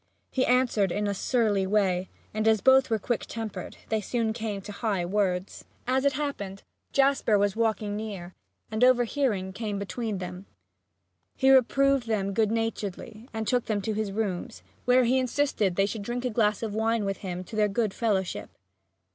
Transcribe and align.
He 0.31 0.47
answered 0.47 0.91
in 0.91 1.05
a 1.05 1.13
surly 1.13 1.67
way 1.67 2.09
and, 2.33 2.47
as 2.47 2.59
both 2.59 2.89
were 2.89 2.97
quick 2.97 3.27
tempered, 3.27 3.77
they 3.89 4.01
soon 4.01 4.33
came 4.33 4.59
to 4.61 4.71
high 4.71 5.05
words. 5.05 5.63
As 5.85 6.05
it 6.05 6.13
happened, 6.13 6.63
Jasper 6.91 7.37
was 7.37 7.55
walking 7.55 7.95
near, 7.95 8.33
and, 8.71 8.83
overhearing, 8.83 9.53
came 9.53 9.77
between 9.77 10.17
them. 10.17 10.47
He 11.35 11.51
reproved 11.51 12.07
them 12.07 12.33
good 12.33 12.51
naturedly 12.51 13.29
and 13.31 13.47
took 13.47 13.65
them 13.65 13.79
to 13.83 13.93
his 13.93 14.11
rooms, 14.11 14.63
where 14.85 15.03
he 15.03 15.19
insisted 15.19 15.75
they 15.75 15.85
should 15.85 16.01
drink 16.01 16.25
a 16.25 16.31
glass 16.31 16.63
of 16.63 16.73
wine 16.73 17.05
with 17.05 17.17
him 17.17 17.43
to 17.43 17.55
their 17.55 17.69
good 17.69 17.93
fellowship. 17.93 18.49